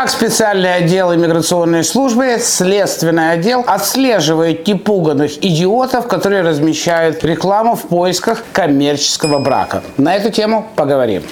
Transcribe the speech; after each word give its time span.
Как 0.00 0.08
специальный 0.08 0.76
отдел 0.76 1.14
иммиграционной 1.14 1.84
службы, 1.84 2.38
следственный 2.40 3.32
отдел 3.32 3.62
отслеживает 3.66 4.66
непуганных 4.66 5.44
идиотов, 5.44 6.08
которые 6.08 6.40
размещают 6.40 7.22
рекламу 7.22 7.74
в 7.74 7.82
поисках 7.82 8.42
коммерческого 8.54 9.40
брака. 9.40 9.82
На 9.98 10.14
эту 10.14 10.30
тему 10.30 10.66
поговорим. 10.74 11.24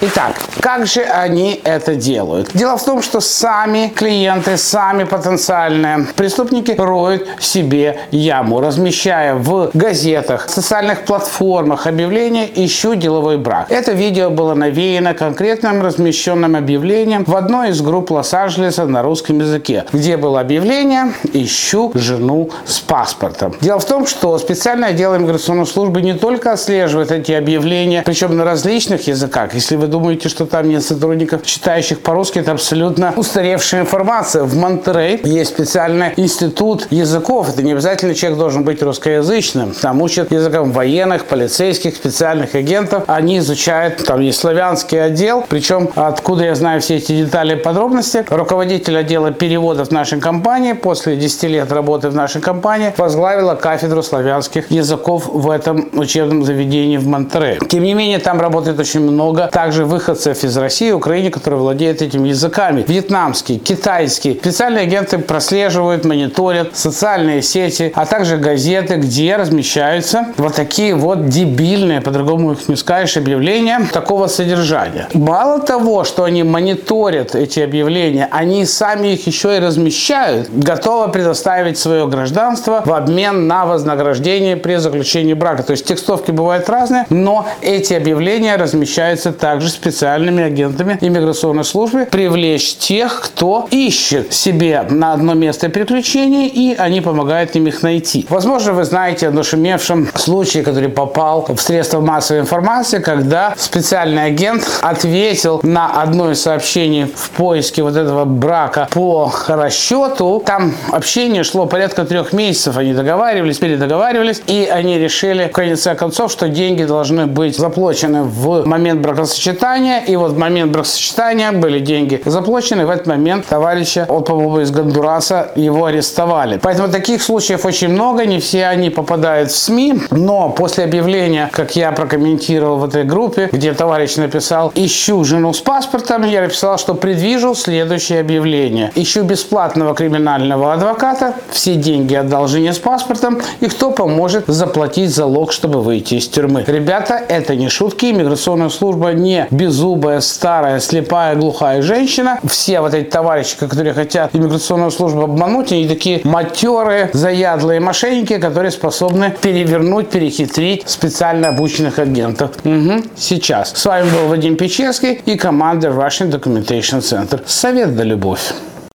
Итак, 0.00 0.36
как 0.60 0.86
же 0.86 1.00
они 1.02 1.60
это 1.64 1.96
делают? 1.96 2.50
Дело 2.54 2.76
в 2.76 2.84
том, 2.84 3.02
что 3.02 3.20
сами 3.20 3.92
клиенты, 3.92 4.56
сами 4.56 5.02
потенциальные 5.02 6.06
преступники 6.14 6.76
роют 6.78 7.26
себе 7.40 7.98
яму, 8.12 8.60
размещая 8.60 9.34
в 9.34 9.70
газетах, 9.74 10.48
социальных 10.50 11.04
платформах 11.04 11.88
объявления 11.88 12.48
«Ищу 12.54 12.94
деловой 12.94 13.38
брак». 13.38 13.72
Это 13.72 13.90
видео 13.90 14.30
было 14.30 14.54
навеяно 14.54 15.14
конкретным 15.14 15.82
размещенным 15.82 16.54
объявлением 16.54 17.24
в 17.24 17.34
одной 17.34 17.70
из 17.70 17.80
групп 17.80 18.12
Лос-Анджелеса 18.12 18.84
на 18.86 19.02
русском 19.02 19.40
языке, 19.40 19.84
где 19.92 20.16
было 20.16 20.38
объявление 20.38 21.12
«Ищу 21.32 21.90
жену 21.94 22.50
с 22.64 22.78
паспортом». 22.78 23.56
Дело 23.60 23.80
в 23.80 23.84
том, 23.84 24.06
что 24.06 24.38
специальное 24.38 24.90
отдел 24.90 25.16
иммиграционной 25.16 25.66
службы 25.66 26.02
не 26.02 26.14
только 26.14 26.52
отслеживает 26.52 27.10
эти 27.10 27.32
объявления, 27.32 28.02
причем 28.06 28.36
на 28.36 28.44
различных 28.44 29.08
языках. 29.08 29.54
Если 29.54 29.74
вы 29.74 29.87
думаете, 29.88 30.28
что 30.28 30.46
там 30.46 30.68
нет 30.68 30.82
сотрудников, 30.82 31.44
читающих 31.44 32.00
по-русски, 32.00 32.38
это 32.38 32.52
абсолютно 32.52 33.12
устаревшая 33.16 33.82
информация. 33.82 34.44
В 34.44 34.54
Монтерей 34.56 35.20
есть 35.24 35.50
специальный 35.50 36.12
институт 36.16 36.86
языков. 36.90 37.48
Это 37.48 37.62
не 37.62 37.72
обязательно 37.72 38.14
человек 38.14 38.38
должен 38.38 38.64
быть 38.64 38.82
русскоязычным. 38.82 39.72
Там 39.72 40.02
учат 40.02 40.30
языкам 40.30 40.72
военных, 40.72 41.24
полицейских, 41.24 41.96
специальных 41.96 42.54
агентов. 42.54 43.04
Они 43.06 43.38
изучают, 43.38 44.04
там 44.04 44.20
есть 44.20 44.38
славянский 44.38 45.02
отдел. 45.02 45.44
Причем, 45.48 45.90
откуда 45.94 46.44
я 46.44 46.54
знаю 46.54 46.80
все 46.80 46.96
эти 46.96 47.12
детали 47.12 47.54
и 47.54 47.56
подробности, 47.56 48.24
руководитель 48.28 48.96
отдела 48.96 49.32
переводов 49.32 49.90
нашей 49.90 50.20
компании 50.20 50.72
после 50.72 51.16
10 51.16 51.42
лет 51.44 51.72
работы 51.72 52.10
в 52.10 52.14
нашей 52.14 52.40
компании 52.40 52.92
возглавила 52.96 53.54
кафедру 53.54 54.02
славянских 54.02 54.70
языков 54.70 55.28
в 55.28 55.50
этом 55.50 55.88
учебном 55.92 56.44
заведении 56.44 56.96
в 56.96 57.06
Монтерее. 57.06 57.58
Тем 57.68 57.82
не 57.82 57.94
менее, 57.94 58.18
там 58.18 58.40
работает 58.40 58.78
очень 58.78 59.00
много 59.00 59.48
также 59.52 59.77
также 59.78 59.84
выходцев 59.84 60.42
из 60.42 60.56
России, 60.56 60.90
Украины, 60.90 61.30
которые 61.30 61.60
владеют 61.60 62.02
этими 62.02 62.28
языками. 62.28 62.84
Вьетнамский, 62.88 63.58
китайский. 63.58 64.34
Специальные 64.34 64.82
агенты 64.82 65.18
прослеживают, 65.18 66.04
мониторят 66.04 66.76
социальные 66.76 67.42
сети, 67.42 67.92
а 67.94 68.04
также 68.04 68.38
газеты, 68.38 68.96
где 68.96 69.36
размещаются 69.36 70.26
вот 70.36 70.54
такие 70.54 70.94
вот 70.94 71.28
дебильные, 71.28 72.00
по-другому 72.00 72.52
их 72.52 72.68
не 72.68 72.76
скажешь, 72.76 73.16
объявления 73.16 73.80
такого 73.92 74.26
содержания. 74.26 75.08
Мало 75.12 75.60
того, 75.60 76.02
что 76.04 76.24
они 76.24 76.42
мониторят 76.42 77.36
эти 77.36 77.60
объявления, 77.60 78.28
они 78.32 78.66
сами 78.66 79.08
их 79.08 79.26
еще 79.28 79.56
и 79.56 79.60
размещают, 79.60 80.48
готовы 80.52 81.12
предоставить 81.12 81.78
свое 81.78 82.06
гражданство 82.08 82.82
в 82.84 82.92
обмен 82.92 83.46
на 83.46 83.64
вознаграждение 83.64 84.56
при 84.56 84.76
заключении 84.76 85.34
брака. 85.34 85.62
То 85.62 85.72
есть 85.72 85.84
текстовки 85.84 86.32
бывают 86.32 86.68
разные, 86.68 87.06
но 87.10 87.46
эти 87.60 87.94
объявления 87.94 88.56
размещаются 88.56 89.32
также 89.32 89.67
также 89.68 89.72
специальными 89.72 90.42
агентами 90.42 90.98
иммиграционной 91.00 91.64
службы 91.64 92.06
привлечь 92.10 92.76
тех, 92.76 93.20
кто 93.20 93.66
ищет 93.70 94.32
себе 94.32 94.84
на 94.88 95.12
одно 95.12 95.34
место 95.34 95.68
приключений, 95.68 96.46
и 96.46 96.74
они 96.74 97.00
помогают 97.00 97.56
им 97.56 97.66
их 97.66 97.82
найти. 97.82 98.26
Возможно, 98.28 98.72
вы 98.72 98.84
знаете 98.84 99.28
о 99.28 99.30
нашумевшем 99.30 100.08
случае, 100.14 100.62
который 100.62 100.88
попал 100.88 101.46
в 101.48 101.60
средства 101.60 102.00
массовой 102.00 102.40
информации, 102.40 102.98
когда 102.98 103.54
специальный 103.56 104.24
агент 104.24 104.62
ответил 104.82 105.60
на 105.62 106.02
одно 106.02 106.30
из 106.30 106.40
сообщений 106.40 107.04
в 107.04 107.30
поиске 107.30 107.82
вот 107.82 107.96
этого 107.96 108.24
брака 108.24 108.88
по 108.90 109.32
расчету. 109.48 110.42
Там 110.44 110.74
общение 110.92 111.44
шло 111.44 111.66
порядка 111.66 112.04
трех 112.04 112.32
месяцев, 112.32 112.76
они 112.76 112.94
договаривались, 112.94 113.58
передоговаривались, 113.58 114.42
и 114.46 114.68
они 114.70 114.98
решили 114.98 115.48
в 115.48 115.52
конце 115.52 115.94
концов, 115.94 116.32
что 116.32 116.48
деньги 116.48 116.84
должны 116.84 117.26
быть 117.26 117.56
заплачены 117.56 118.22
в 118.22 118.64
момент 118.66 119.00
бракосочетания 119.00 119.57
бракосочетания, 119.58 120.00
и 120.06 120.16
вот 120.16 120.32
в 120.32 120.38
момент 120.38 120.72
бракосочетания 120.72 121.52
были 121.52 121.80
деньги 121.80 122.20
заплачены, 122.24 122.86
в 122.86 122.90
этот 122.90 123.06
момент 123.06 123.46
товарища, 123.46 124.06
он, 124.08 124.24
по-моему, 124.24 124.60
из 124.60 124.70
Гондураса, 124.70 125.50
его 125.56 125.86
арестовали. 125.86 126.58
Поэтому 126.62 126.88
таких 126.88 127.22
случаев 127.22 127.64
очень 127.64 127.88
много, 127.88 128.26
не 128.26 128.38
все 128.38 128.66
они 128.66 128.90
попадают 128.90 129.50
в 129.50 129.56
СМИ, 129.56 130.02
но 130.10 130.50
после 130.50 130.84
объявления, 130.84 131.48
как 131.52 131.76
я 131.76 131.92
прокомментировал 131.92 132.78
в 132.78 132.84
этой 132.84 133.04
группе, 133.04 133.48
где 133.52 133.72
товарищ 133.72 134.16
написал 134.16 134.72
«Ищу 134.74 135.24
жену 135.24 135.52
с 135.52 135.60
паспортом», 135.60 136.24
я 136.24 136.42
написал, 136.42 136.78
что 136.78 136.94
предвижу 136.94 137.54
следующее 137.54 138.20
объявление. 138.20 138.92
Ищу 138.94 139.22
бесплатного 139.22 139.94
криминального 139.94 140.72
адвоката, 140.72 141.34
все 141.50 141.74
деньги 141.74 142.14
отдал 142.14 142.48
жене 142.48 142.72
с 142.72 142.78
паспортом, 142.78 143.40
и 143.60 143.66
кто 143.66 143.90
поможет 143.90 144.44
заплатить 144.46 145.14
залог, 145.14 145.52
чтобы 145.52 145.82
выйти 145.82 146.14
из 146.14 146.28
тюрьмы. 146.28 146.64
Ребята, 146.66 147.20
это 147.28 147.56
не 147.56 147.68
шутки, 147.68 148.06
иммиграционная 148.06 148.68
служба 148.68 149.12
не 149.12 149.47
беззубая, 149.50 150.20
старая, 150.20 150.80
слепая, 150.80 151.34
глухая 151.36 151.82
женщина. 151.82 152.38
Все 152.44 152.80
вот 152.80 152.94
эти 152.94 153.08
товарищи, 153.08 153.56
которые 153.58 153.94
хотят 153.94 154.34
иммиграционную 154.34 154.90
службу 154.90 155.22
обмануть, 155.22 155.72
они 155.72 155.88
такие 155.88 156.20
матерые, 156.24 157.10
заядлые 157.12 157.80
мошенники, 157.80 158.38
которые 158.38 158.70
способны 158.70 159.34
перевернуть, 159.40 160.08
перехитрить 160.08 160.88
специально 160.88 161.48
обученных 161.48 161.98
агентов. 161.98 162.50
Угу. 162.64 163.04
Сейчас. 163.16 163.72
С 163.74 163.84
вами 163.84 164.08
был 164.10 164.28
Вадим 164.28 164.56
Печерский 164.56 165.20
и 165.24 165.36
команда 165.36 165.88
Russian 165.88 166.30
Documentation 166.30 167.00
Center. 167.00 167.40
Совет 167.46 167.96
да 167.96 168.04
любовь. 168.04 168.52